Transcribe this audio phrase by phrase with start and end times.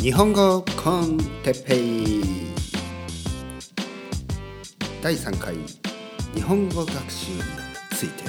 [0.00, 2.22] 日本語コンテッペイ。
[5.02, 5.54] 第3回
[6.34, 7.40] 日本語学習に
[7.92, 8.24] ついて。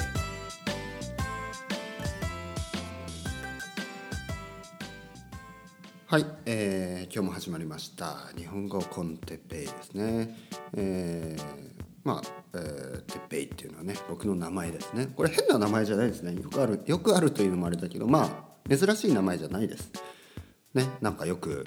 [6.06, 8.30] はい、えー、今日も始まりました。
[8.36, 10.36] 日本語コンテッペイですね。
[10.74, 12.22] えーまあ、
[12.54, 15.08] えー、てっぺいっていうのはね僕の名前ですね。
[15.16, 16.34] これ変な名前じゃないですね。
[16.34, 18.24] よくあるよくあるというのもあれだけどま
[18.68, 19.90] あ珍しい名前じゃないです。
[20.74, 21.64] ねなんかよく、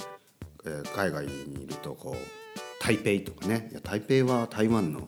[0.65, 3.69] えー、海外にいるとこう台北とかね。
[3.71, 5.07] いや台北は台湾の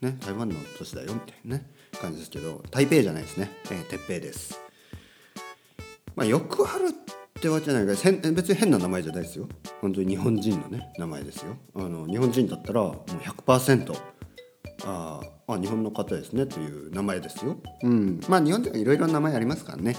[0.00, 4.60] ね台湾の都市だよみたいなね感じですけど台北じゃないですね、えー、てっぺいです。
[6.14, 9.48] まあよくあるってわけじゃないから別に変な名前じゃないですよ。
[9.80, 11.56] 本当に日本人のね名前ですよ。
[11.76, 13.96] あの日本人だったらもう100%
[14.84, 17.56] ああ日本の方ですねという名前ですよ。
[17.82, 19.96] うん、まあ日本ではいろいろ名前ありますからね。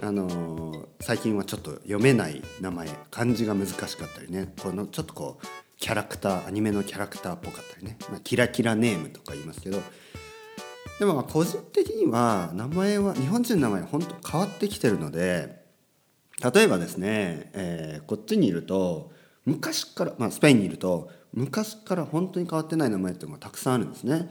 [0.00, 4.52] あのー、最近はちょっと読めない名前漢字が難しかったりね。
[4.60, 5.46] このちょっとこう
[5.78, 9.80] キャラクターアニメのキャラクターっぽかったりね、まあ、キラキラネームとか言いますけど。
[10.98, 15.62] でもま個人的には名前は日本人の名前は本当変わってきてるので
[16.52, 19.12] 例えばですね、えー、こっちにいると
[19.44, 24.28] 昔から、まあ、スペインにいると昔から本当に変わってない名前っていうのがたくさんあるんですね。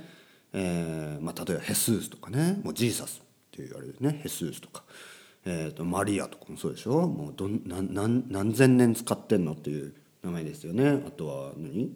[0.53, 2.59] えーまあ、例えばヘスースとかね。
[2.63, 4.19] もうジーサスっていうあれですね。
[4.23, 4.83] ヘスースとか、
[5.49, 7.07] えーと、マリアとかもそうでしょ？
[7.07, 11.01] もうどん何何何千年使ってんのっていう名前ですよね。
[11.07, 11.95] あとは何？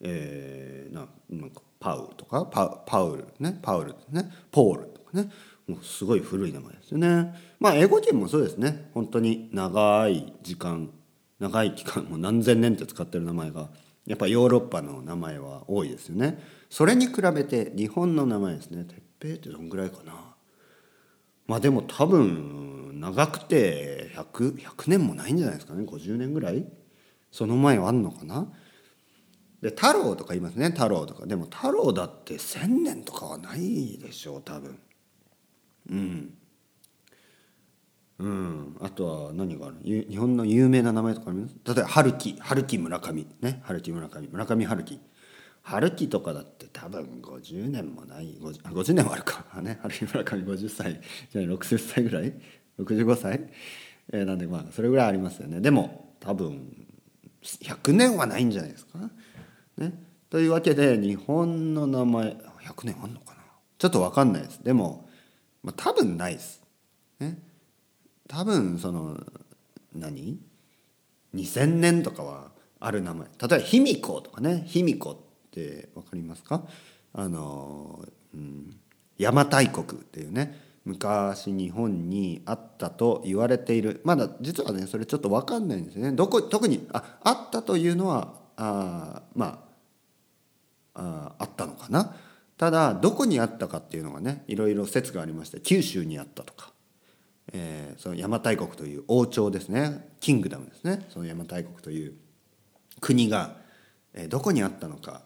[0.00, 2.46] えー、ななんかパウとか？
[2.46, 3.58] パパウルね？
[3.60, 4.30] パウルね？
[4.52, 5.32] ポールとかね？
[5.66, 7.34] もうすごい古い名前ですよね。
[7.58, 8.88] まあ英語圏もそうですね。
[8.94, 10.88] 本当に長い時間
[11.40, 13.68] 長い期間もう何千年って使ってる名前が
[14.06, 16.40] やっぱヨーロッパの名前は多いですよね。
[16.70, 18.84] それに比べて日本の名前ですね。
[18.84, 20.31] 鉄平ってどんぐらいかな？
[21.46, 25.84] まあでも多分長くて 100, 100年もないんじゃないですかね。
[25.84, 26.64] 50年ぐらい？
[27.30, 28.46] その前はあんのかな？
[29.60, 30.70] で太郎とか言いますね。
[30.70, 31.26] 太郎とか。
[31.26, 34.78] でも太郎だって1,000年とかはないでしょう多分。
[35.90, 36.34] うん。
[38.18, 39.76] うん、あとは何がある？
[39.84, 41.54] 日本の有名な名前とかあります？
[41.64, 42.36] 例えば春樹。
[42.38, 43.26] 春樹村上。
[43.40, 43.60] ね？
[43.64, 44.28] 春樹村上。
[44.28, 45.00] 村上春樹。
[45.62, 49.44] 春樹とかだって多分50年もない 50, 50年はあるか。
[49.62, 49.78] ね。
[49.82, 51.00] 春樹村上50歳
[51.30, 52.32] じゃあ60歳ぐらい
[52.78, 53.48] ？65歳、
[54.12, 55.60] えー、なんでまあそれぐらいありますよね。
[55.60, 56.86] でも多分
[57.42, 58.98] 100年はないんじゃないですか？
[59.78, 59.92] ね、
[60.30, 63.42] というわけで日本の名前100年あんのかな？
[63.78, 64.62] ちょっと分かんないです。
[64.62, 65.08] でも、
[65.62, 66.60] まあ、多分ないです。
[67.20, 67.38] ね。
[68.28, 69.18] 多分その
[69.94, 70.38] 何
[71.34, 72.50] ？2000年とかは
[72.80, 73.26] ある名前。
[73.26, 74.64] 例えば卑弥呼とかね。
[74.66, 76.64] 卑弥呼って分かりますか？
[77.12, 78.04] あの、
[78.34, 78.76] うん、
[79.18, 84.00] 邪馬台国っていうね昔日本にあったと言われている。
[84.04, 86.12] まだ実はねそれちょっと分かんないんですね。
[86.12, 89.64] どこ特にああったというのはあま
[90.94, 92.16] あああったのかな？
[92.56, 96.70] ただどこにあったかっていうのがねいろいろ説がありまして九州にあったとか。
[97.54, 100.08] えー、その邪馬台国という王朝ですね。
[100.20, 101.04] キングダムですね。
[101.10, 102.14] その邪馬台国という
[103.00, 103.56] 国が、
[104.14, 105.22] えー、どこにあったのか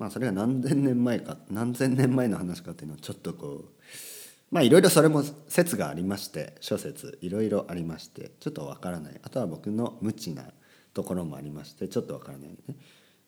[0.00, 3.70] まあそれが何千年前か何千年前の話かっていうのはちょっとこう
[4.50, 9.20] まあいろいろそれも説がありまして諸説いろいろありましてちょっとわからない。
[9.22, 10.44] あとは僕の無知な
[10.94, 12.56] ところもありましてちょっとわからないね。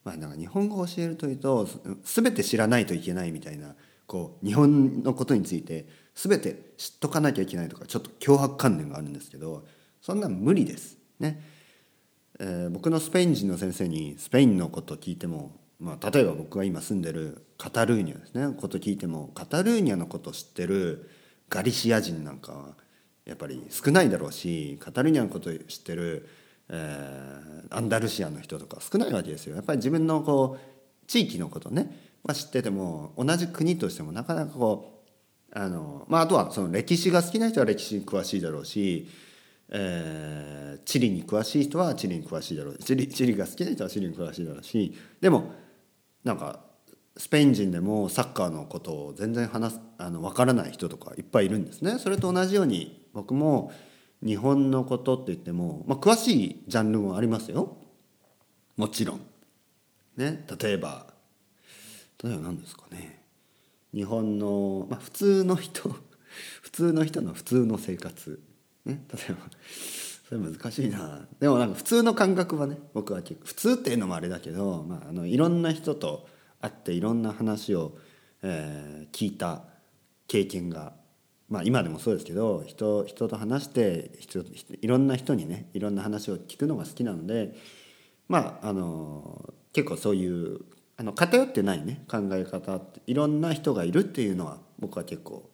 [0.03, 1.69] まあ、なんか日本語を教えるというと
[2.03, 3.75] 全て知らないといけないみたいな
[4.07, 9.63] こう日本のことについて全て知っとかなきゃいけないとかちょっと脅迫観念があるんですけど
[10.01, 10.97] そんな無理です。
[11.19, 11.41] ね、
[12.39, 21.09] えー、僕のスペイン人の先生にスペインのこと聞いても、まあ、例えば僕が今住んでるカタルーニャですねこと聞いてもカタルーニャのこと知ってる
[21.49, 22.67] ガリシア人なんかは
[23.25, 26.27] やっぱり少ないだろうしカタルーニャのこと知ってる、
[26.69, 29.55] えー、アンダルシアの人とか少ないわけですよ。
[29.55, 35.03] やっぱり自分のこう地域のことね、まあ、知ってても同じ国としてもなかなかこ
[35.53, 39.07] うあの、まあ、あとはその歴史が好きな人は歴史に詳しいだろうし、
[39.69, 45.62] えー、地理に詳しい人は地理に詳しいだろう地理地理が好きな人は地理に詳しいだろうしでも
[46.23, 46.59] なんか
[47.17, 51.99] スペイン人でもサッカーのことを全然話すあの分からない人とかいっぱいいるんですね。
[51.99, 53.71] それと同じように僕も
[54.25, 57.77] 日本のことって言っても、まあ、詳しいジャンルもありますよ
[58.77, 59.21] もちろん。
[60.15, 61.07] ね、例えば
[62.23, 63.23] 例えば何ですかね
[63.93, 65.89] 日本の、まあ、普通の人
[66.61, 68.39] 普通の人の普通の生活、
[68.85, 69.37] ね、例えば
[70.27, 71.27] それ難しいな。
[71.39, 76.27] でもなんか普通の感覚はね僕は結構普通っていうのもあれだけど、まあ、あのいろんな人と
[76.61, 77.97] 会っていろんな話を、
[78.41, 79.63] えー、聞いた
[80.27, 80.93] 経験が、
[81.49, 84.43] まあ今でもそうですけど人人と話して人
[84.81, 87.53] いろんな人にねいろんな話を聞くのが好きなので
[88.29, 90.61] まああの結構そういう
[90.95, 95.49] あの偏ってないね考え方いろんな人がいるっていうのは僕は結構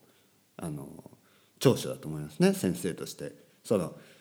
[0.56, 1.10] あの
[1.58, 3.50] 長所だと思いますね先生として。
[3.62, 3.94] その「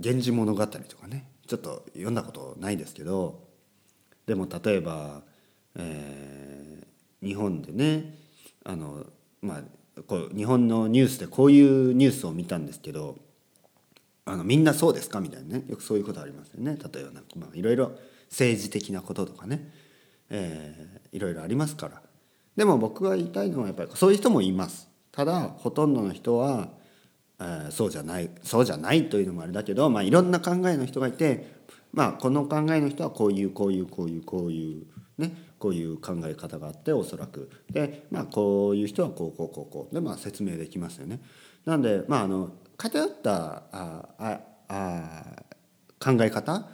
[0.00, 3.48] 源氏物語」とかねちょっと読んだことないですけど
[4.26, 5.22] でも例えば、
[5.76, 8.18] えー、日本でね
[8.64, 9.06] あの
[9.40, 13.18] まあこう日本のニュースでこういうニュースを見たんですけど
[14.24, 16.76] あのみんなそうですかみたいなねよくそういうことありますよね。
[16.76, 17.92] 例えばなんかまあいろいろ
[18.30, 19.72] 政治的なこととかね、
[20.30, 22.00] えー、いろいろありますから。
[22.56, 24.88] でも僕が言いたいのはやっぱりそういう人もいます。
[25.10, 26.68] ただほとんどの人は、
[27.70, 31.60] そうじゃないそうじゃないというのもあれだけど、まあ、いろんな考えの人がいて
[31.92, 34.86] まあこの考えの人はこういうこういうこういうこういう
[35.20, 37.50] ねこういう考え方があっておそらく。
[37.70, 39.94] でまあこういう人はこうこうこうこう。
[39.94, 41.20] でまあ説明できますよね。
[41.66, 45.22] なんでまああの偏ったあああ
[45.98, 46.66] 考え方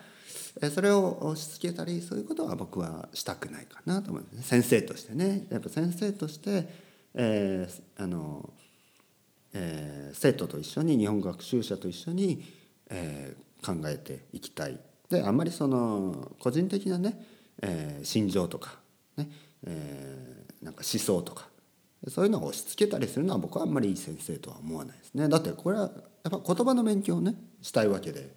[0.72, 5.46] それを押し付けたりそういうことは僕はしたくないかなと思います先生としてね。
[5.50, 6.68] やっぱ先生として、
[7.14, 8.50] えー、あの、
[9.58, 12.44] えー、生徒と一緒に日本学習者と一緒に、
[12.90, 14.78] えー、考えていきたい。
[15.08, 18.76] であんまりその個人的なねえー、心情とか
[19.16, 19.28] ね、
[19.66, 21.48] えー、なんか思想とか
[22.08, 25.28] そういうのを押し付けたりするのは僕はあんまりいい先生とは思わないですね。
[25.28, 25.90] だってこれは
[26.24, 28.34] やっぱ言葉の勉強をねしたいわけで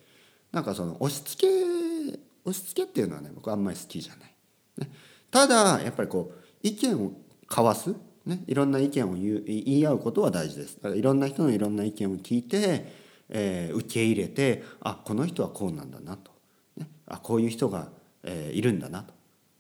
[0.51, 4.30] なんかその押し付け押し付けっていうのはね僕はあんまり好きじゃない、
[4.80, 4.92] ね、
[5.30, 7.12] ただやっぱりこう意見を
[7.48, 7.94] 交わす、
[8.29, 10.77] ね、いろんな意見を言う言い合うことは大事です。
[10.77, 12.93] だからいろんな人のいろんな意見を聞いて、
[13.29, 16.31] えー、受け入れてあこの人はこうなんだなと、
[16.77, 17.89] ね、あこういう人が
[18.23, 19.13] えー、いるんだなと、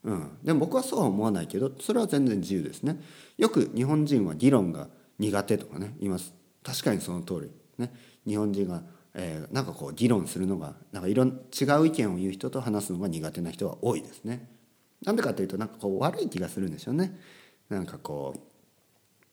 [0.03, 2.99] うん、でも僕はそうは思わないけどそれは全然自由ですね。
[3.37, 4.87] よく日本人は議論が
[5.17, 6.33] 苦手とかね言います。
[6.63, 7.51] 確かにその通り。
[7.77, 7.93] ね。
[8.25, 8.83] 日本人が、
[9.13, 14.49] えー、なんかこう議論するのがなんかいろん違う意見を言う人と話すのが苦手な人は多いですね。
[15.03, 17.17] なんでかというとなんかこう悪い気がするんでしょうね。
[17.69, 18.39] なんかこう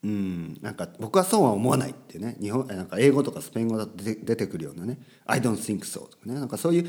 [0.06, 0.58] うん。
[0.62, 2.36] なんか僕はそうは思わないってね。
[2.40, 6.34] 日本なんか英語とかスペイン語だと出てくるようなね「I don't think so」とかね。
[6.34, 6.86] なんかそういう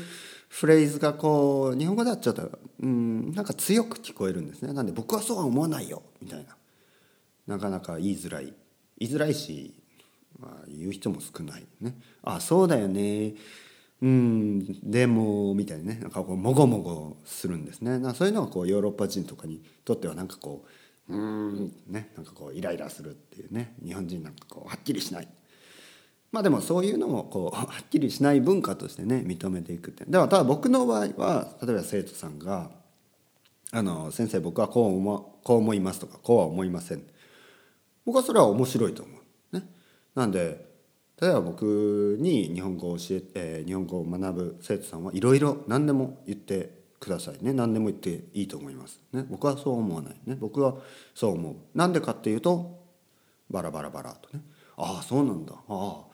[0.48, 3.32] フレーズがこう日本語だとちょっとうん。
[3.32, 4.72] なんか強く聞こえるんですね。
[4.72, 7.56] なんで僕はそうは思わないよみたいな。
[7.56, 8.54] なかなか言いづらい。
[8.98, 9.74] 言いづらいし、
[10.38, 11.98] まあ、言う人も少ないね。
[12.22, 13.34] あそうだよね。
[14.00, 14.90] うん。
[14.90, 15.98] でもみたいなね。
[16.00, 17.98] なんかこうもごもごするんですね。
[17.98, 20.68] なそういうのはこうヨーロッパ人とかにとってはなんかこう
[21.08, 21.72] うん。
[21.86, 25.28] ねなんかこうイライラするっていうね日本人なんかこうはっきりしない。
[26.30, 30.04] まあでもそういうのもこう はっきりしない文化としてね認めていくって。
[30.04, 32.70] ではただ僕の場合は例えば生徒さんが
[33.72, 37.02] 「あの先生僕はこう思こう思います」とか「こうは思いません」
[38.04, 39.12] 僕はそれは面白いと思
[39.52, 39.56] う。
[39.56, 39.70] ね、
[40.14, 40.68] なんで
[41.20, 47.52] 例えば僕に日本語を教ええー、日本語を学ぶ生徒さんはいろいろ何でも言ってくださいね。
[47.52, 50.16] 何でも言っていいと思います、ね、僕はそう思わない。
[50.26, 50.36] ね。
[50.38, 50.76] 僕は
[51.14, 51.56] そう思う。
[51.74, 52.78] なんでかっていうと
[53.50, 54.42] バラバラバラとね。
[54.76, 55.54] ああそうなんだ。
[55.54, 56.04] ああ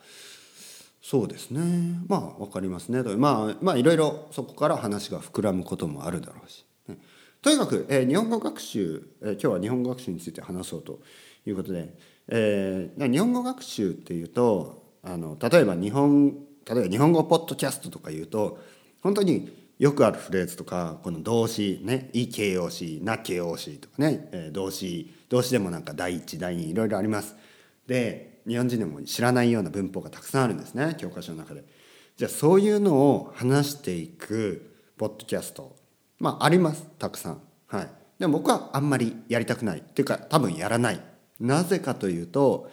[1.01, 1.99] そうですね。
[2.07, 3.03] まあ分かりますね。
[3.03, 6.97] とまあまあいろいろそこから話が膨らむこともあるだろうし、ね、
[7.41, 10.99] とにかく、えー、日本語学習、えー、今日は日本語学習について話そうと
[11.45, 11.93] いうことで、
[12.27, 16.33] えー、日本語学習っていうとあの例えば日本
[16.67, 18.57] 例えば日本語ポッドキャストとか言うと
[19.03, 27.35] 本当によくあるフレーズとかこの動詞ね「い形容詞」「な形容詞」とかね、えー、動詞動詞でもなんか第一第二いろいろあります。
[27.87, 31.63] で日本人でも知らないような文法がたくさんあるんですね教科書の中で。
[32.15, 35.75] じゃあそういうのを話していくポッドキャスト
[36.19, 37.41] まあありますたくさん。
[37.67, 37.89] はい、
[38.19, 41.01] でも僕はあんまりやりたくないっていうか多分やらない。
[41.39, 42.69] なぜかというと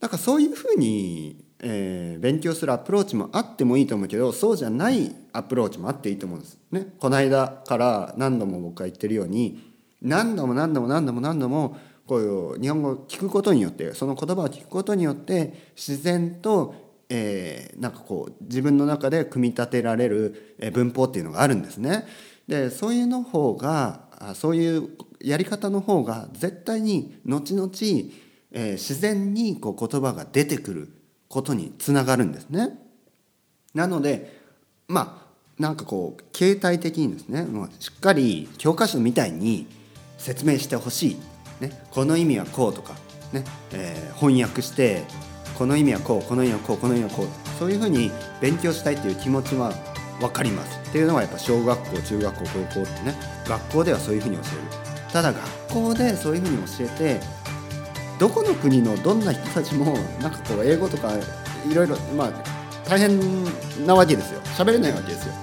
[0.00, 6.58] なんかそういうふうに、えー、勉強するアプローチもあってもいいと思うけどそうじゃないアプローチもあっていいと思うんです。
[6.70, 11.76] ね、この間から何度も僕が言ってるように何度も何度も何度も何度も
[12.06, 16.74] こういう日本語を聞くことによってその言葉を聞くことによって自然と、
[17.08, 22.06] えー、なんかこう自分の中で組み立てられる文法っていうのがあるんですね。
[22.46, 24.90] でそういうの方がそういう
[25.20, 27.70] やり方の方が絶対に後々、
[28.52, 30.88] えー、自然にこう言葉が出てくる
[31.28, 32.78] ことにつながるんですね。
[33.74, 34.40] なので
[34.86, 35.25] まあ
[35.58, 37.46] なんかこう形態的にですね、
[37.80, 39.66] しっかり教科書みたいに
[40.18, 41.16] 説明してほしい。
[41.60, 42.94] ね、この意味はこうとか、
[43.32, 43.44] ね。
[43.72, 45.02] えー、翻訳して
[45.58, 47.26] この意味はこうこの意味はこうこの意味はこう。
[47.58, 48.10] そういうふうに
[48.42, 49.72] 勉強したいっていう気持ちは
[50.20, 50.78] 分かります。
[50.90, 53.14] っていうのがやっぱ小学校中学校高校ってね。
[53.46, 54.86] 学校ではそういうふうに教える。
[55.12, 57.20] ただ学校でそういうふうに教えて
[58.18, 61.10] どこの国のどんな人たちもなんかこう英語とか
[61.70, 62.55] いろいろまあ
[62.88, 63.44] 大変
[63.86, 64.40] なわけですよ。
[64.56, 65.34] 喋れないわけですよ。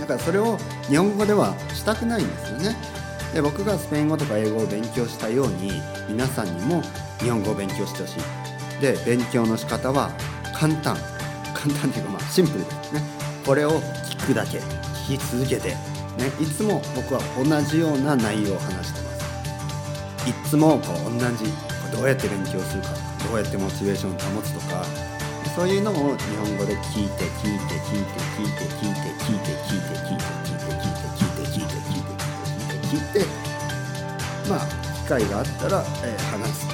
[0.00, 2.76] だからそれを日本語ではしたくないんですよね。
[3.34, 5.72] で僕がスペイン語とか英語を勉強したように
[6.08, 6.82] 皆さんにも
[7.20, 8.80] 日本語を勉強してほしい。
[8.80, 10.10] で勉強の仕方は
[10.54, 10.96] 簡単。
[11.54, 13.02] 簡単っていうかまあシンプルですね。
[13.46, 15.76] これを聞くだけ聞き続けて、ね、
[16.40, 19.06] いつも僕は同じような内容を話してま
[20.24, 20.28] す。
[20.28, 21.44] いつもこう同じ
[21.96, 22.88] どうやって勉強するか
[23.26, 24.84] どうやってモチベーションを保つとか
[25.54, 26.00] そういうのを日
[26.36, 33.26] 本語で聞いて聞いて聞いて聞いて聞いて聞いて聞いて聞いて聞いて聞いて聞いて聞いて聞いて聞いて聞いて
[34.48, 34.66] まあ
[35.02, 36.66] 機会があったら、え、話す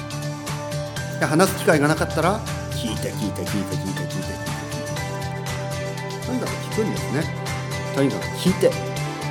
[1.25, 2.39] 話す機会がなかったら
[2.71, 4.57] 聞いて聞いて聞いて聞いて聞いて聞いて
[6.27, 7.23] とにかく聞くんですね
[7.95, 8.69] とにかく聞いて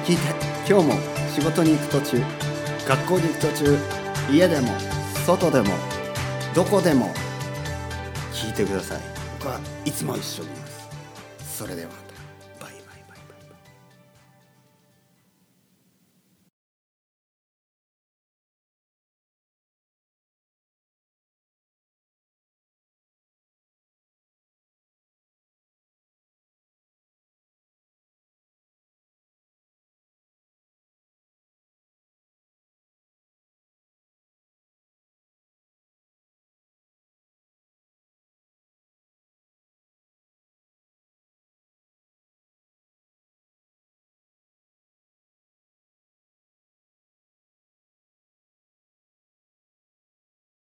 [0.05, 0.23] 聞いて
[0.69, 0.95] 今日も
[1.33, 2.21] 仕事に行く途中
[2.89, 3.79] 学校に行く途中
[4.33, 4.69] 家でも
[5.25, 5.75] 外でも
[6.53, 7.15] どこでも
[8.33, 9.16] 聞いてください
[9.47, 11.59] はいつも一緒にいます。
[11.59, 12.06] それでは。